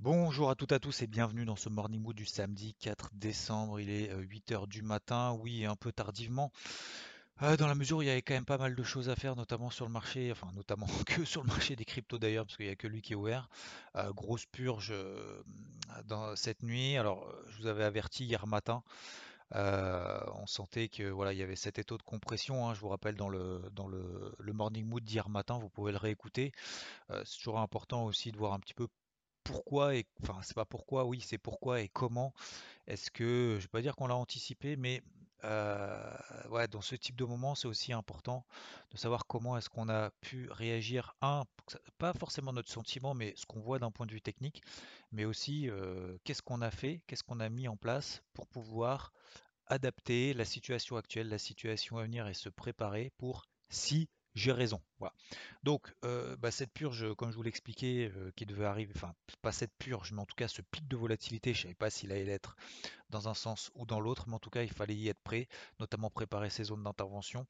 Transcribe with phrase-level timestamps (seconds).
[0.00, 3.10] Bonjour à toutes et à tous et bienvenue dans ce Morning Mood du samedi 4
[3.14, 3.80] décembre.
[3.80, 6.52] Il est 8h du matin, oui, un peu tardivement.
[7.42, 9.16] Euh, dans la mesure où il y avait quand même pas mal de choses à
[9.16, 12.56] faire, notamment sur le marché, enfin notamment que sur le marché des cryptos d'ailleurs, parce
[12.56, 13.48] qu'il n'y a que lui qui est ouvert.
[13.96, 15.42] Euh, grosse purge euh,
[16.04, 16.96] dans cette nuit.
[16.96, 18.84] Alors, je vous avais averti hier matin.
[19.52, 22.68] on sentait que voilà, il y avait cet étau de compression.
[22.68, 26.52] hein, je vous rappelle dans le morning mood d'hier matin, vous pouvez le réécouter.
[27.24, 28.86] c'est toujours important aussi de voir un petit peu
[29.48, 32.34] pourquoi et enfin c'est pas pourquoi, oui c'est pourquoi et comment
[32.86, 35.02] est-ce que je vais pas dire qu'on l'a anticipé, mais
[35.44, 36.16] euh,
[36.50, 38.44] ouais, dans ce type de moment, c'est aussi important
[38.90, 41.14] de savoir comment est-ce qu'on a pu réagir.
[41.22, 41.44] Un,
[41.96, 44.62] pas forcément notre sentiment, mais ce qu'on voit d'un point de vue technique,
[45.12, 49.12] mais aussi euh, qu'est-ce qu'on a fait, qu'est-ce qu'on a mis en place pour pouvoir
[49.66, 54.80] adapter la situation actuelle, la situation à venir et se préparer pour si j'ai raison.
[54.98, 55.12] Voilà.
[55.62, 59.52] Donc, euh, bah, cette purge, comme je vous l'expliquais, euh, qui devait arriver, enfin, pas
[59.52, 62.12] cette purge, mais en tout cas ce pic de volatilité, je ne savais pas s'il
[62.12, 62.56] allait être
[63.10, 65.48] dans un sens ou dans l'autre, mais en tout cas, il fallait y être prêt,
[65.80, 67.46] notamment préparer ses zones d'intervention,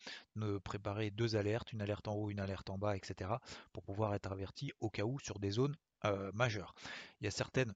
[0.64, 3.30] préparer deux alertes, une alerte en haut, une alerte en bas, etc.,
[3.72, 6.74] pour pouvoir être averti au cas où sur des zones euh, majeures.
[7.20, 7.74] Il y a certaines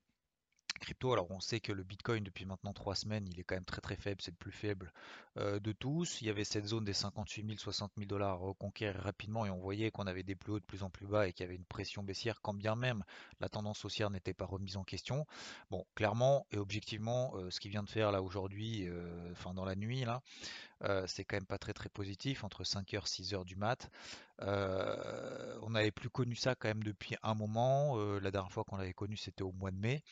[0.82, 1.12] crypto.
[1.12, 3.80] Alors on sait que le Bitcoin depuis maintenant trois semaines, il est quand même très
[3.80, 4.92] très faible, c'est le plus faible
[5.38, 6.20] euh, de tous.
[6.20, 9.58] Il y avait cette zone des 58 000, 60 000 dollars reconquérir rapidement et on
[9.58, 11.56] voyait qu'on avait des plus hauts de plus en plus bas et qu'il y avait
[11.56, 13.04] une pression baissière quand bien même
[13.40, 15.26] la tendance haussière n'était pas remise en question.
[15.70, 19.64] Bon, clairement et objectivement, euh, ce qui vient de faire là aujourd'hui, euh, enfin dans
[19.64, 20.20] la nuit là,
[21.06, 23.88] c'est quand même pas très très positif entre 5h 6h du mat.
[24.40, 27.96] On n'avait plus connu ça quand même depuis un moment.
[28.20, 30.02] la dernière fois qu'on l'avait connu c'était au mois de mai.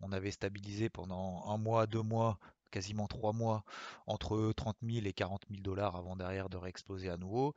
[0.00, 2.38] On avait stabilisé pendant un mois, deux mois
[2.70, 3.64] quasiment trois mois
[4.06, 7.54] entre 30 000 et 40 000 dollars avant derrière de réexploser à nouveau.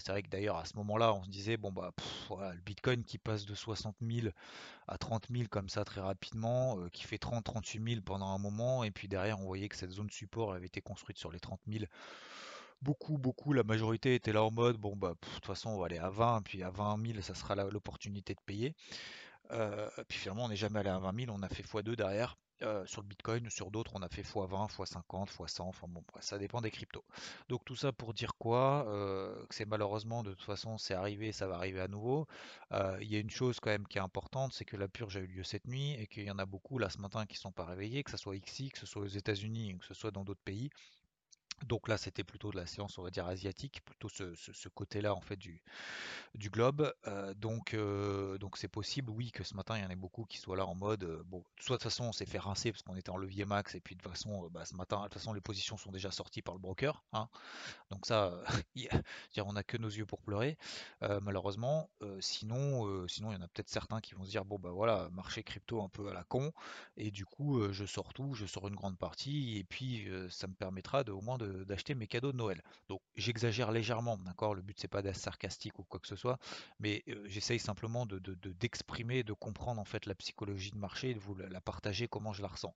[0.00, 1.92] C'est vrai que d'ailleurs à ce moment-là, on se disait bon bah
[2.30, 4.28] le Bitcoin qui passe de 60 000
[4.88, 8.90] à 30 000 comme ça très rapidement, qui fait 30-38 000 pendant un moment, et
[8.90, 11.84] puis derrière on voyait que cette zone support avait été construite sur les 30 000
[12.82, 15.86] beaucoup, beaucoup, la majorité était là en mode, bon bah de toute façon on va
[15.86, 18.74] aller à 20, puis à 20 000 ça sera l'opportunité de payer.
[19.52, 22.36] Euh, puis finalement on n'est jamais allé à 20 000, on a fait x2 derrière.
[22.62, 26.38] Euh, sur le Bitcoin, sur d'autres, on a fait x20, x50, x100, enfin bon, ça
[26.38, 27.04] dépend des cryptos.
[27.48, 28.84] Donc tout ça pour dire quoi?
[28.88, 32.26] Euh, c'est malheureusement, de toute façon, c'est arrivé, ça va arriver à nouveau.
[32.72, 35.16] Euh, il y a une chose quand même qui est importante, c'est que la purge
[35.16, 37.36] a eu lieu cette nuit et qu'il y en a beaucoup là ce matin qui
[37.36, 39.94] ne sont pas réveillés, que ce soit ici, que ce soit aux États-Unis, que ce
[39.94, 40.70] soit dans d'autres pays.
[41.66, 45.20] Donc là, c'était plutôt de la séance, on va dire, asiatique, plutôt ce, côté-là, en
[45.20, 45.60] fait, du,
[46.34, 46.92] du globe.
[47.06, 50.24] Euh, donc, euh, donc c'est possible, oui, que ce matin, il y en ait beaucoup
[50.24, 52.70] qui soient là en mode, euh, bon, soit de toute façon, on s'est fait rincer
[52.72, 55.02] parce qu'on était en levier max, et puis de toute façon, bah, ce matin, de
[55.04, 57.02] toute façon, les positions sont déjà sorties par le broker.
[57.12, 57.28] Hein.
[57.90, 58.32] donc ça,
[59.44, 60.58] on n'a que nos yeux pour pleurer,
[61.22, 61.88] malheureusement.
[62.20, 65.08] sinon, sinon, il y en a peut-être certains qui vont se dire, bon, bah voilà,
[65.10, 66.52] marché crypto un peu à la con,
[66.96, 70.54] et du coup, je sors tout, je sors une grande partie, et puis ça me
[70.54, 72.62] permettra de, au moins de d'acheter mes cadeaux de Noël.
[72.88, 74.54] Donc j'exagère légèrement, d'accord?
[74.54, 76.38] Le but c'est pas d'être sarcastique ou quoi que ce soit,
[76.78, 78.18] mais euh, j'essaye simplement de,
[78.60, 82.42] d'exprimer, de, comprendre en fait la psychologie de marché, de vous la, partager, comment je
[82.42, 82.74] la ressens,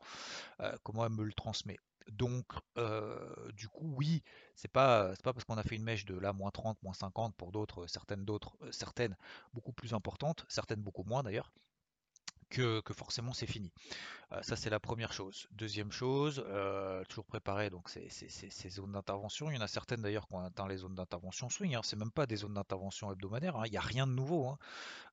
[0.61, 1.79] euh, comment elle me le transmet.
[2.11, 2.47] Donc,
[2.79, 4.23] euh, du coup, oui,
[4.57, 7.35] c'est pas, pas parce qu'on a fait une mèche de là, moins 30, moins 50
[7.37, 9.17] pour d'autres, certaines d'autres, certaines
[9.55, 11.53] beaucoup plus importantes, certaines beaucoup moins d'ailleurs,
[12.53, 13.73] que, forcément c'est fini.
[14.33, 15.47] Euh, ça c'est la première chose.
[15.53, 18.09] Deuxième chose, euh, toujours préparer donc ces,
[18.71, 19.51] zones d'intervention.
[19.51, 21.75] Il y en a certaines d'ailleurs qui ont atteint les zones d'intervention swing.
[21.75, 21.81] Hein.
[21.83, 23.57] C'est même pas des zones d'intervention hebdomadaires.
[23.57, 23.65] Hein.
[23.67, 24.47] Il n'y a rien de nouveau.
[24.49, 24.59] Hein.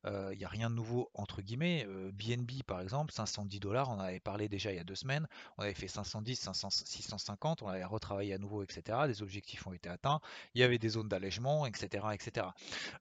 [0.05, 1.85] Euh, il n'y a rien de nouveau entre guillemets.
[2.13, 3.89] BNB par exemple, 510 dollars.
[3.89, 5.27] On avait parlé déjà il y a deux semaines.
[5.57, 7.61] On avait fait 510, 500, 650.
[7.61, 8.99] On avait retravaillé à nouveau, etc.
[9.07, 10.21] Des objectifs ont été atteints.
[10.53, 12.47] Il y avait des zones d'allègement, etc., etc.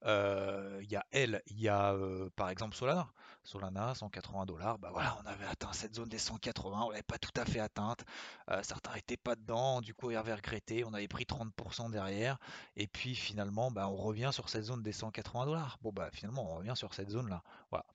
[0.04, 1.96] il y a elle, il y a
[2.36, 3.08] par exemple Solana.
[3.48, 7.16] Solana 180 dollars, bah voilà, on avait atteint cette zone des 180, on l'avait pas
[7.16, 8.04] tout à fait atteinte.
[8.50, 12.38] Euh, certains n'étaient pas dedans, du coup, il avait regretté, on avait pris 30% derrière,
[12.76, 15.78] et puis finalement, bah, on revient sur cette zone des 180 dollars.
[15.80, 17.42] Bon, bah finalement, on revient sur cette zone-là.
[17.70, 17.86] Voilà.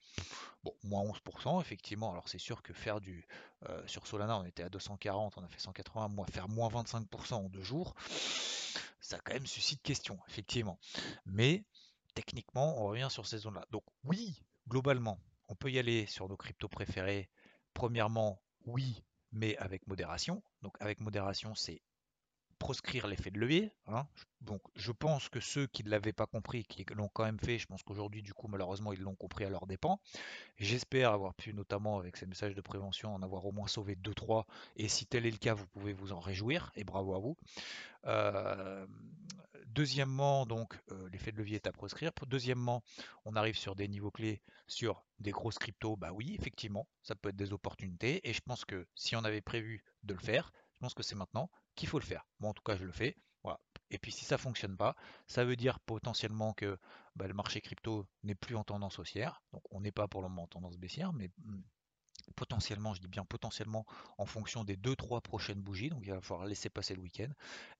[0.64, 2.10] Bon, moins 11%, effectivement.
[2.10, 3.24] Alors c'est sûr que faire du.
[3.68, 7.34] Euh, sur Solana, on était à 240, on a fait 180, moins, faire moins 25%
[7.34, 7.94] en deux jours,
[9.00, 10.80] ça quand même suscite question, effectivement.
[11.26, 11.62] Mais
[12.16, 13.64] techniquement, on revient sur ces zones-là.
[13.70, 17.28] Donc oui, globalement, on peut y aller sur nos cryptos préférés.
[17.72, 20.42] Premièrement, oui, mais avec modération.
[20.62, 21.82] Donc avec modération, c'est
[22.64, 23.70] proscrire l'effet de levier.
[23.88, 24.06] Hein.
[24.40, 27.58] Donc je pense que ceux qui ne l'avaient pas compris, qui l'ont quand même fait,
[27.58, 30.00] je pense qu'aujourd'hui du coup malheureusement ils l'ont compris à leur dépens.
[30.56, 34.44] J'espère avoir pu notamment avec ces messages de prévention en avoir au moins sauvé 2-3
[34.76, 37.36] et si tel est le cas vous pouvez vous en réjouir et bravo à vous.
[38.06, 38.86] Euh,
[39.66, 42.12] deuxièmement donc euh, l'effet de levier est à proscrire.
[42.26, 42.82] Deuxièmement
[43.26, 47.28] on arrive sur des niveaux clés sur des grosses cryptos, bah oui effectivement ça peut
[47.28, 50.78] être des opportunités et je pense que si on avait prévu de le faire, je
[50.78, 52.26] pense que c'est maintenant qu'il faut le faire.
[52.40, 53.16] Moi, en tout cas, je le fais.
[53.42, 53.60] Voilà.
[53.90, 56.78] Et puis, si ça fonctionne pas, ça veut dire potentiellement que
[57.16, 59.42] bah, le marché crypto n'est plus en tendance haussière.
[59.52, 61.60] Donc, on n'est pas pour le moment en tendance baissière, mais hmm,
[62.36, 63.86] potentiellement, je dis bien potentiellement,
[64.18, 67.30] en fonction des 2-3 prochaines bougies, donc il va falloir laisser passer le week-end,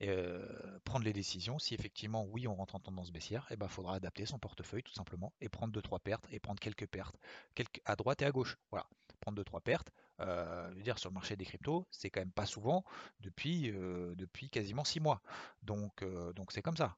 [0.01, 0.47] et euh,
[0.85, 1.59] prendre les décisions.
[1.59, 4.83] Si effectivement, oui, on rentre en tendance baissière, il eh ben, faudra adapter son portefeuille
[4.83, 7.17] tout simplement, et prendre 2-3 pertes, et prendre quelques pertes,
[7.85, 8.57] à droite et à gauche.
[8.71, 8.87] Voilà,
[9.21, 12.85] prendre 2-3 pertes, euh, dire, sur le marché des cryptos, c'est quand même pas souvent
[13.21, 15.23] depuis, euh, depuis quasiment 6 mois.
[15.63, 16.97] Donc euh, donc c'est comme ça.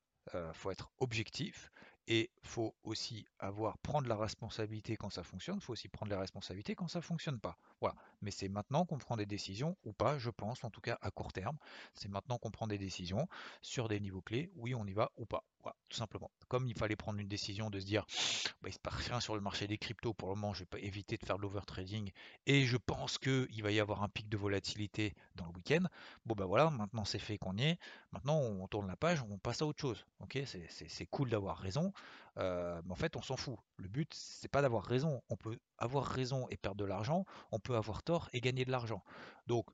[0.55, 1.71] Faut être objectif
[2.09, 5.61] et faut aussi avoir prendre la responsabilité quand ça fonctionne.
[5.61, 7.59] Faut aussi prendre les responsabilités quand ça fonctionne pas.
[7.81, 7.97] Voilà.
[8.23, 11.11] Mais c'est maintenant qu'on prend des décisions ou pas, je pense, en tout cas à
[11.11, 11.57] court terme.
[11.95, 13.29] C'est maintenant qu'on prend des décisions
[13.63, 14.51] sur des niveaux clés.
[14.57, 15.45] Oui, on y va ou pas.
[15.63, 16.31] Voilà, tout simplement.
[16.47, 18.07] Comme il fallait prendre une décision de se dire,
[18.63, 20.67] bah, il se passe rien sur le marché des cryptos pour le moment, je vais
[20.67, 22.13] pas éviter de faire de l'overtrading
[22.47, 25.85] et je pense qu'il va y avoir un pic de volatilité dans le week-end.
[26.25, 27.79] Bon ben voilà, maintenant c'est fait qu'on y est.
[28.13, 30.07] Maintenant on tourne la page, on passe à autre chose.
[30.21, 31.93] Ok, c'est cool d'avoir raison,
[32.39, 33.57] euh, mais en fait on s'en fout.
[33.77, 35.23] Le but c'est pas d'avoir raison.
[35.29, 38.71] On peut avoir raison et perdre de l'argent, on peut avoir tort et gagner de
[38.71, 39.03] l'argent.
[39.47, 39.67] Donc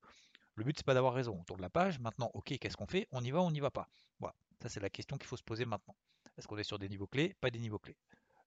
[0.55, 1.37] le but c'est pas d'avoir raison.
[1.39, 1.99] On tourne la page.
[1.99, 3.09] Maintenant, ok, qu'est-ce qu'on fait?
[3.11, 3.89] On y va, on n'y va pas?
[4.21, 5.97] Voilà, ça c'est la question qu'il faut se poser maintenant.
[6.37, 7.35] Est-ce qu'on est sur des niveaux clés?
[7.41, 7.97] Pas des niveaux clés.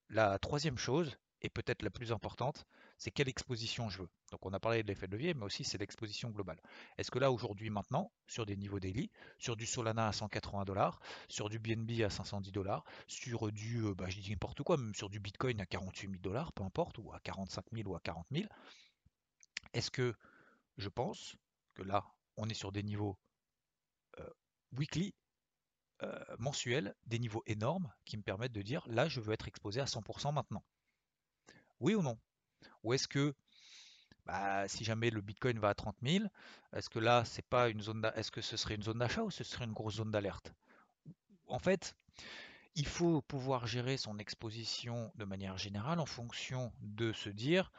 [0.08, 2.66] La troisième chose, et peut-être la plus importante,
[2.98, 4.08] c'est quelle exposition je veux.
[4.30, 6.60] Donc on a parlé de l'effet de levier, mais aussi c'est l'exposition globale.
[6.96, 11.00] Est-ce que là aujourd'hui maintenant, sur des niveaux daily, sur du Solana à 180 dollars,
[11.28, 14.94] sur du BNB à 510 dollars, sur du, euh, bah, je dis n'importe quoi, même
[14.94, 18.00] sur du Bitcoin à 48 000 dollars, peu importe, ou à 45 000 ou à
[18.00, 18.46] 40 000,
[19.74, 20.14] est-ce que
[20.78, 21.36] je pense
[21.74, 22.04] que là
[22.38, 23.18] on est sur des niveaux
[24.18, 24.30] euh,
[24.72, 25.14] weekly
[26.02, 29.80] euh, mensuels, des niveaux énormes qui me permettent de dire là je veux être exposé
[29.80, 30.62] à 100% maintenant.
[31.80, 32.18] Oui ou non?
[32.82, 33.34] Ou est-ce que
[34.26, 36.24] bah, si jamais le Bitcoin va à 30 000,
[36.72, 39.30] est-ce que là c'est pas une zone est-ce que ce serait une zone d'achat ou
[39.30, 40.52] ce serait une grosse zone d'alerte?
[41.46, 41.94] En fait,
[42.74, 47.72] il faut pouvoir gérer son exposition de manière générale en fonction de se dire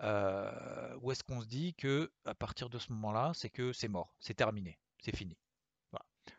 [0.00, 3.88] euh, où est-ce qu'on se dit que à partir de ce moment-là, c'est que c'est
[3.88, 5.36] mort, c'est terminé, c'est fini.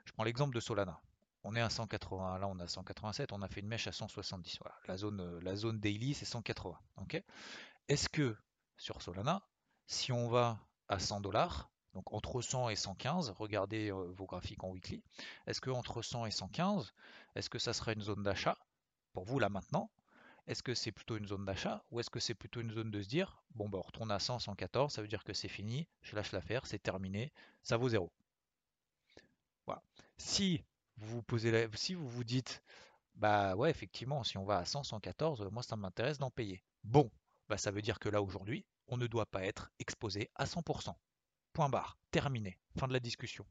[0.05, 1.01] Je prends l'exemple de Solana
[1.49, 4.59] on est à 180, là on a 187, on a fait une mèche à 170.
[4.59, 6.77] Voilà, la zone, euh, la zone daily c'est 180.
[6.97, 7.23] ok?
[7.87, 8.37] Est-ce que
[8.77, 9.41] sur Solana,
[9.87, 10.59] si on va
[10.89, 15.03] à 100 dollars, donc entre 100 et 115, regardez euh, vos graphiques en weekly,
[15.47, 16.93] est-ce que entre 100 et 115,
[17.33, 18.55] est-ce que ça serait une zone d'achat?
[19.13, 19.89] Pour vous là maintenant
[20.45, 23.01] Est-ce que c'est plutôt une zone d'achat ou est-ce que c'est plutôt une zone de
[23.01, 25.87] se dire bon bah on retourne à 100, 114, ça veut dire que c'est fini,
[26.03, 28.11] je lâche l'affaire, c'est terminé, ça vaut zéro?
[29.65, 29.81] Voilà.
[30.17, 30.63] Si
[31.01, 31.67] vous posez la...
[31.75, 32.63] si vous vous dites,
[33.15, 36.63] bah ouais, effectivement, si on va à 100, 114, moi ça m'intéresse d'en payer.
[36.83, 37.11] Bon,
[37.47, 40.93] bah ça veut dire que là aujourd'hui, on ne doit pas être exposé à 100%.
[41.53, 43.45] Point barre, terminé, fin de la discussion.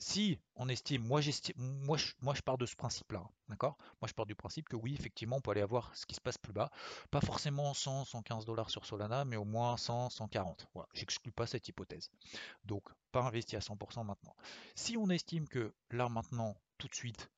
[0.00, 3.76] Si on estime, moi j'estime, moi je, pars de ce principe-là, d'accord?
[4.00, 6.20] Moi je pars du principe que oui, effectivement, on peut aller avoir ce qui se
[6.20, 6.70] passe plus bas,
[7.10, 10.68] pas forcément 100, 115 dollars sur Solana, mais au moins 100, 140.
[10.74, 12.10] Voilà, j'exclus pas cette hypothèse.
[12.64, 14.36] Donc, pas investi à 100% maintenant.
[14.76, 17.30] Si on estime que là maintenant, tout de suite,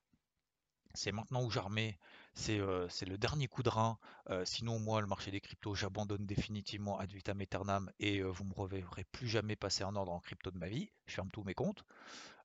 [0.95, 1.99] c'est maintenant où j'armais,
[2.35, 3.99] c'est euh, le dernier coup de rein.
[4.29, 8.45] Euh, sinon, moi, le marché des cryptos, j'abandonne définitivement ad vitam aeternam et euh, vous
[8.45, 10.91] me reverrez plus jamais passer un ordre en crypto de ma vie.
[11.07, 11.85] Je ferme tous mes comptes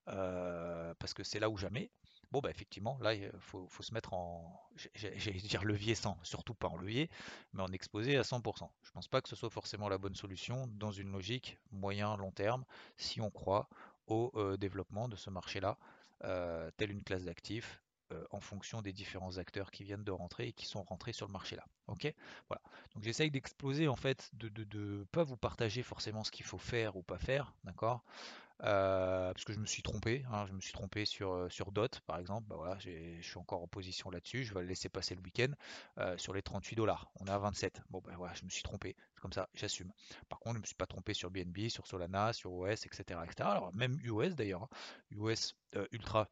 [0.05, 1.89] parce que c'est là où jamais.
[2.31, 6.67] Bon, bah effectivement, là, il faut, se mettre en, j'allais dire levier sans, surtout pas
[6.67, 7.09] en levier,
[7.53, 8.69] mais en exposé à 100%.
[8.83, 12.65] Je pense pas que ce soit forcément la bonne solution dans une logique moyen-long terme
[12.97, 13.67] si on croit
[14.07, 15.77] au développement de ce marché-là
[16.77, 20.53] telle une classe d'actifs euh, en fonction des différents acteurs qui viennent de rentrer et
[20.53, 21.65] qui sont rentrés sur le marché là.
[21.87, 22.13] Ok?
[22.49, 22.61] Voilà.
[22.93, 26.97] Donc j'essaye d'exploser en fait, de ne pas vous partager forcément ce qu'il faut faire
[26.97, 28.03] ou pas faire, d'accord?
[28.63, 31.73] Euh, parce que je me suis trompé, hein, je me suis trompé sur, euh, sur
[31.73, 34.87] DOT par exemple, bah voilà, je suis encore en position là-dessus, je vais le laisser
[34.87, 35.51] passer le week-end
[35.99, 38.63] euh, sur les 38 dollars, on est à 27, bon ben voilà, je me suis
[38.63, 39.91] trompé, c'est comme ça, j'assume.
[40.29, 43.19] Par contre, je ne me suis pas trompé sur BNB, sur Solana, sur OS, etc.
[43.25, 43.49] etc.
[43.49, 44.69] Alors même US d'ailleurs,
[45.11, 46.29] US hein, Ultra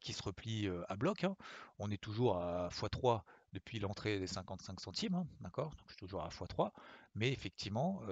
[0.00, 1.24] qui se replie à bloc.
[1.24, 1.36] Hein.
[1.80, 3.22] On est toujours à x3
[3.52, 6.70] depuis l'entrée des 55 centimes, hein, d'accord Donc je suis toujours à x3.
[7.14, 8.02] Mais effectivement,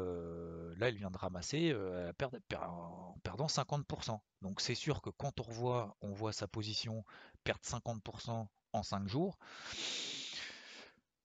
[0.76, 4.18] là, il vient de ramasser en perdant 50%.
[4.42, 7.04] Donc c'est sûr que quand on revoit, on voit sa position
[7.44, 9.38] perdre 50% en 5 jours,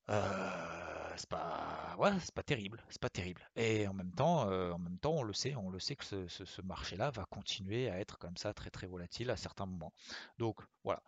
[0.08, 3.48] c'est pas, ouais, c'est pas terrible, c'est pas terrible.
[3.56, 6.28] Et en même temps, en même temps, on le sait, on le sait que ce,
[6.28, 9.94] ce marché-là va continuer à être comme ça très très volatile à certains moments.
[10.38, 11.02] Donc voilà,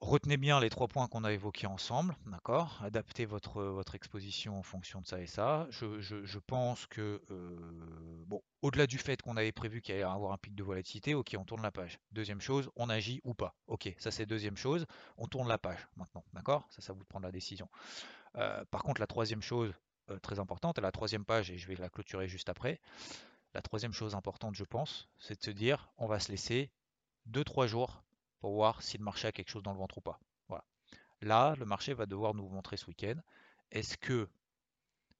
[0.00, 2.80] Retenez bien les trois points qu'on a évoqués ensemble, d'accord?
[2.84, 5.66] Adaptez votre, exposition en fonction de ça et ça.
[5.70, 10.32] Je, pense que, euh, bon, au-delà du fait qu'on avait prévu qu'il allait y avoir
[10.32, 11.98] un pic de volatilité, ok, on tourne la page.
[12.12, 13.56] Deuxième chose, on agit ou pas.
[13.66, 14.86] Ok, ça c'est deuxième chose,
[15.16, 16.68] on tourne la page maintenant, d'accord?
[16.70, 17.68] Ça, ça vous de prendre la décision.
[18.36, 19.74] Euh, par contre, la troisième chose
[20.10, 22.80] euh, très importante, la troisième page, et je vais la clôturer juste après,
[23.52, 26.70] la troisième chose importante, je pense, c'est de se dire, on va se laisser
[27.30, 28.04] 2-3 jours
[28.40, 30.20] pour voir si le marché a quelque chose dans le ventre ou pas.
[30.48, 30.64] Voilà.
[31.20, 33.16] Là, le marché va devoir nous montrer ce week-end.
[33.70, 34.28] Est-ce que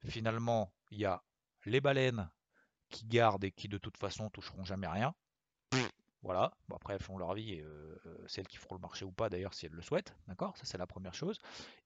[0.07, 1.23] finalement, il y a
[1.65, 2.31] les baleines
[2.89, 5.15] qui gardent et qui de toute façon toucheront jamais rien?
[6.23, 9.05] Voilà, bon, après elles font leur vie, et, euh, euh, celles qui feront le marché
[9.05, 10.57] ou pas d'ailleurs si elles le souhaitent, d'accord?
[10.57, 11.39] Ça c'est la première chose.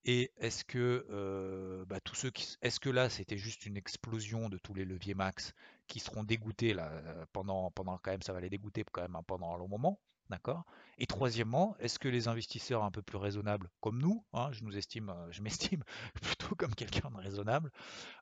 [0.05, 4.49] Et est-ce que euh, bah, tous ceux qui, est-ce que là c'était juste une explosion
[4.49, 5.53] de tous les leviers max
[5.87, 6.91] qui seront dégoûtés là
[7.31, 9.99] pendant, pendant quand même ça va les dégoûter quand même hein, pendant un long moment,
[10.33, 10.65] D'accord?
[10.97, 14.75] Et troisièmement, est-ce que les investisseurs un peu plus raisonnables comme nous, hein, je nous
[14.75, 15.83] estime, euh, je m'estime
[16.23, 17.69] plutôt comme quelqu'un de raisonnable,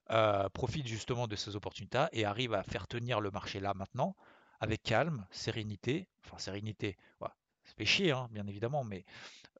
[0.10, 4.18] euh, profitent justement de ces opportunités et arrivent à faire tenir le marché là maintenant
[4.60, 9.06] avec calme, sérénité, enfin sérénité, ça fait chier hein, bien évidemment, mais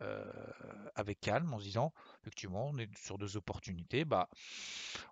[0.02, 0.30] euh,
[0.96, 4.28] avec calme en se disant effectivement on est sur deux opportunités, bah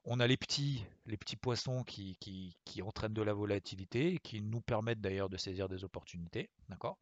[0.03, 4.19] on a les petits, les petits poissons qui, qui, qui entraînent de la volatilité et
[4.19, 6.97] qui nous permettent d'ailleurs de saisir des opportunités, d'accord?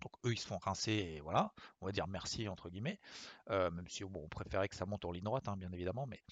[0.00, 2.98] Donc eux, ils se font rincer et voilà, on va dire merci entre guillemets,
[3.50, 6.06] euh, même si bon, on préférait que ça monte en ligne droite, hein, bien évidemment,
[6.06, 6.22] mais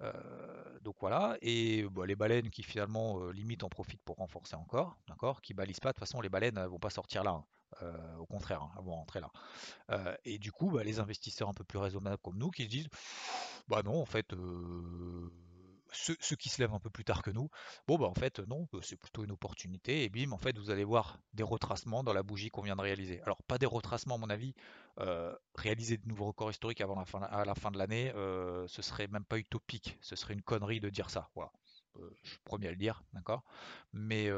[0.00, 1.36] euh, donc voilà.
[1.42, 5.54] Et bah, les baleines qui finalement euh, limite en profitent pour renforcer encore, d'accord, qui
[5.54, 5.90] balisent pas.
[5.90, 7.42] De toute façon, les baleines ne vont pas sortir là,
[7.82, 9.30] hein, au contraire, hein, elles vont rentrer là.
[10.24, 12.88] et du coup, bah, les investisseurs un peu plus raisonnables comme nous qui se disent,
[13.68, 14.34] bah non, en fait
[15.92, 17.50] ceux, qui se lèvent un peu plus tard que nous,
[17.86, 20.70] bon bah en fait non, euh, c'est plutôt une opportunité et bim en fait vous
[20.70, 23.20] allez voir des retracements dans la bougie qu'on vient de réaliser.
[23.22, 24.54] Alors pas des retracements à mon avis,
[24.98, 28.66] euh, réaliser de nouveaux records historiques avant la fin, à la fin de l'année, euh,
[28.68, 31.30] ce serait même pas utopique, ce serait une connerie de dire ça.
[31.34, 31.52] Voilà,
[32.22, 33.44] je suis premier à le dire, d'accord,
[33.92, 34.30] mais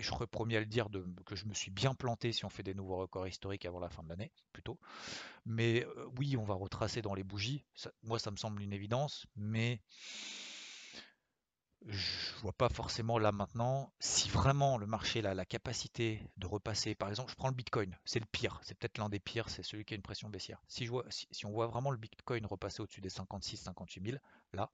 [0.00, 0.88] je serais premier à le dire
[1.26, 3.88] que je me suis bien planté si on fait des nouveaux records historiques avant la
[3.88, 4.78] fin de l'année, plutôt.
[5.46, 7.64] Mais euh, oui, on va retracer dans les bougies.
[8.02, 9.80] moi, ça me semble une évidence, mais
[11.86, 16.94] je vois pas forcément là maintenant si vraiment le marché a la capacité de repasser.
[16.94, 19.62] Par exemple, je prends le Bitcoin, c'est le pire, c'est peut-être l'un des pires, c'est
[19.62, 20.62] celui qui a une pression baissière.
[20.68, 24.18] Si, je vois, si, on voit vraiment le Bitcoin repasser au-dessus des 56-58 000,
[24.52, 24.70] là,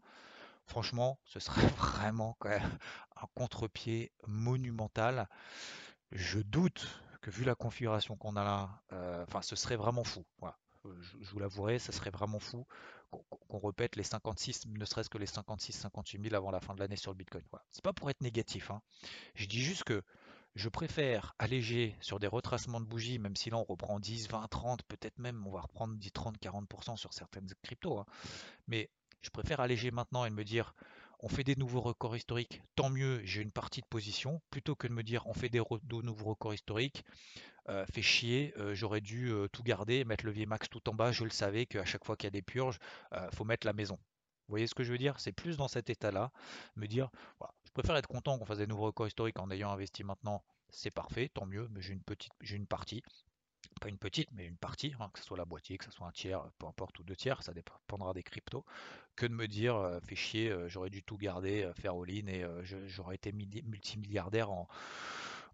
[0.66, 2.78] Franchement, ce serait vraiment quand même
[3.16, 5.28] un contre-pied monumental.
[6.12, 6.86] Je doute
[7.20, 10.24] que vu la configuration qu'on a là, euh, ce serait vraiment fou.
[10.42, 10.48] Euh,
[11.00, 12.66] je, vous l'avouerai, ce serait vraiment fou
[13.48, 16.96] qu'on répète les 56, ne serait-ce que les 56-58 000 avant la fin de l'année
[16.96, 17.44] sur le Bitcoin.
[17.50, 17.64] Voilà.
[17.70, 18.70] C'est pas pour être négatif.
[18.70, 18.82] Hein.
[19.34, 20.02] Je dis juste que
[20.54, 24.48] je préfère alléger sur des retracements de bougies, même si là on reprend 10, 20,
[24.48, 27.98] 30, peut-être même on va reprendre 10, 30, 40% sur certaines cryptos.
[27.98, 28.06] Hein.
[28.66, 28.90] Mais
[29.26, 30.72] je préfère alléger maintenant et me dire
[31.18, 34.86] on fait des nouveaux records historiques, tant mieux, j'ai une partie de position, plutôt que
[34.86, 37.04] de me dire on fait des, nouveaux records historiques,
[37.68, 40.94] euh, fait chier, euh, j'aurais dû euh, tout garder, mettre le levier max tout en
[40.94, 42.78] bas, je le savais qu'à chaque fois qu'il y a des purges,
[43.32, 43.96] faut mettre la maison.
[43.96, 45.18] Vous voyez ce que je veux dire?
[45.18, 46.30] C'est plus dans cet état-là,
[46.76, 47.10] me dire,
[47.64, 50.92] je préfère être content qu'on fasse des nouveaux records historiques en ayant investi maintenant, c'est
[50.92, 52.02] parfait, tant mieux, mais j'ai une
[52.42, 53.02] j'ai une partie
[53.80, 56.06] pas une petite, mais une partie, hein, que ce soit la boîtier, que ce soit
[56.06, 58.64] un tiers, peu importe, ou deux tiers, ça dépendra des cryptos,
[59.16, 62.26] que de me dire, euh, fait chier, euh, j'aurais dû tout garder, euh, faire all-in,
[62.26, 62.44] et
[62.86, 64.68] j'aurais été multimilliardaire en,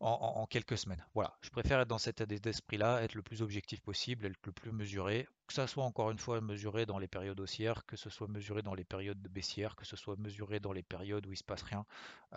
[0.02, 1.04] en, quelques semaines.
[1.14, 4.52] Voilà, je préfère être dans cet état d'esprit-là, être le plus objectif possible, être le
[4.52, 8.10] plus mesuré, que ça soit encore une fois mesuré dans les périodes haussières, que ce
[8.10, 11.36] soit mesuré dans les périodes baissières, que ce soit mesuré dans les périodes où il
[11.36, 11.84] se passe rien,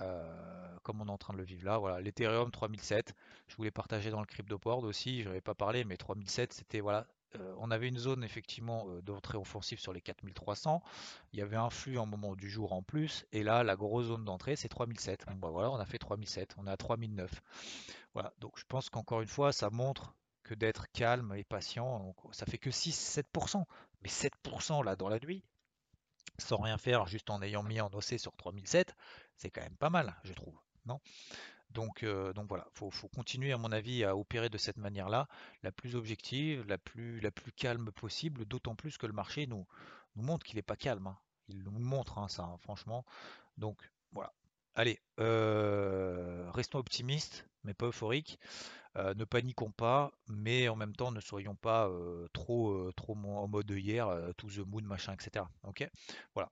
[0.01, 1.77] euh, comme on est en train de le vivre là.
[1.77, 3.15] Voilà, l'Ethereum 3007,
[3.47, 7.07] je voulais partager dans le CryptoPort aussi, je n'avais pas parlé, mais 3007 c'était voilà
[7.57, 10.81] on avait une zone effectivement euh, d'entrée offensive sur les 4300.
[11.33, 13.25] Il y avait un flux en moment du jour en plus.
[13.31, 15.25] Et là, la grosse zone d'entrée, c'est 3007.
[15.27, 16.55] Bon, bah, voilà, on a fait 3007.
[16.57, 17.29] On est à 3009.
[18.13, 18.33] Voilà.
[18.39, 22.59] Donc je pense qu'encore une fois, ça montre que d'être calme et patient, ça fait
[22.59, 23.63] que 6-7%.
[24.03, 25.43] Mais 7% là dans la nuit,
[26.37, 28.95] sans rien faire, juste en ayant mis en OC sur 3007,
[29.37, 30.55] c'est quand même pas mal, je trouve.
[30.85, 30.99] Non?
[31.71, 35.27] Donc, euh, donc voilà, il faut, continuer à mon avis à opérer de cette manière-là,
[35.63, 37.21] la plus objective, la plus,
[37.55, 39.65] calme possible, d'autant plus que le marché nous,
[40.15, 41.07] nous montre qu'il n'est pas calme.
[41.07, 41.17] Hein.
[41.49, 43.05] Il nous montre hein, ça, hein, franchement.
[43.57, 43.77] Donc
[44.13, 44.31] voilà.
[44.75, 48.39] Allez, euh, restons optimistes, mais pas euphoriques.
[48.97, 51.89] Euh, ne paniquons pas, mais en même temps ne soyons pas
[52.31, 54.07] trop, trop en mode hier,
[54.37, 55.45] to the moon, machin, etc.
[55.63, 55.89] Ok?
[56.33, 56.49] Voilà.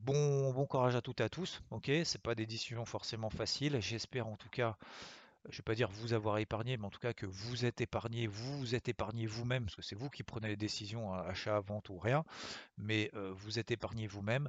[0.00, 1.60] Bon, bon courage à toutes et à tous.
[1.70, 3.80] Ok, c'est pas des décisions forcément faciles.
[3.80, 4.76] J'espère en tout cas,
[5.48, 8.26] je vais pas dire vous avoir épargné, mais en tout cas que vous êtes épargné,
[8.26, 11.98] vous, êtes épargné vous-même, parce que c'est vous qui prenez les décisions, achat, vente ou
[11.98, 12.24] rien,
[12.78, 14.48] mais vous êtes épargné vous-même.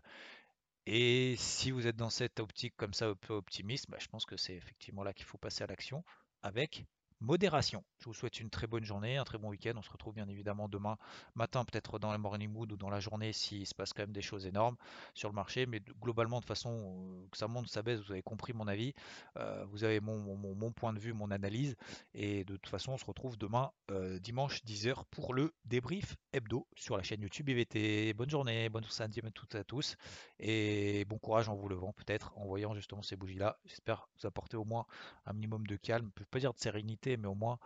[0.86, 4.26] Et si vous êtes dans cette optique comme ça, un peu optimiste, bah, je pense
[4.26, 6.04] que c'est effectivement là qu'il faut passer à l'action
[6.42, 6.86] avec
[7.24, 7.84] modération.
[8.00, 9.72] Je vous souhaite une très bonne journée, un très bon week-end.
[9.78, 10.98] On se retrouve bien évidemment demain
[11.36, 14.12] matin, peut-être dans la morning mood ou dans la journée s'il se passe quand même
[14.12, 14.76] des choses énormes
[15.14, 15.66] sur le marché.
[15.66, 18.94] Mais globalement, de façon euh, que ça monte, ça baisse, vous avez compris mon avis.
[19.38, 21.76] Euh, vous avez mon, point de vue, mon analyse.
[22.14, 26.68] Et de toute façon, on se retrouve demain, euh, dimanche 10h, pour le débrief hebdo
[26.76, 28.14] sur la chaîne YouTube IVT.
[28.14, 29.96] Bonne journée, bonne samedi à toutes et à tous.
[30.40, 33.58] Et bon courage en vous levant, peut-être, en voyant justement ces bougies-là.
[33.66, 34.86] J'espère vous apporter au moins
[35.26, 36.12] un minimum de calme.
[36.18, 37.58] Je ne pas dire de sérénité mais au moins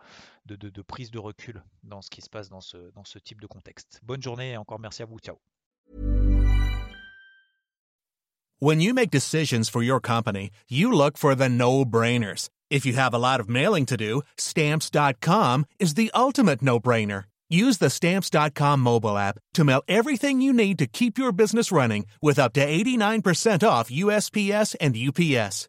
[0.46, 3.18] de, de, de, prise de recul dans ce qui se passe dans ce, dans ce
[3.18, 4.00] type de contexte.
[4.02, 5.18] Bonne journée et encore merci à vous.
[5.18, 5.38] Ciao.
[8.60, 12.48] When you make decisions for your company, you look for the no-brainers.
[12.70, 17.24] If you have a lot of mailing to do, stamps.com is the ultimate no-brainer.
[17.48, 22.06] Use the stamps.com mobile app to mail everything you need to keep your business running
[22.20, 25.68] with up to 89% off USPS and UPS.